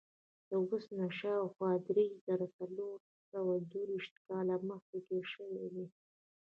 [0.49, 2.97] له اوس نه شاوخوا درې زره څلور
[3.31, 5.85] سوه درویشت کاله مخکې تېر شوی دی.